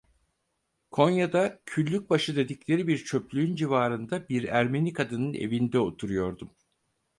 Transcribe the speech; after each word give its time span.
Konya'da 0.91 1.59
Küllükbaşı 1.65 2.35
dedikleri 2.35 2.87
bir 2.87 2.97
çöplüğün 2.97 3.55
civarında, 3.55 4.29
bir 4.29 4.43
Ermeni 4.43 4.93
kadının 4.93 5.33
evinde 5.33 5.79
oturuyordum. 5.79 6.49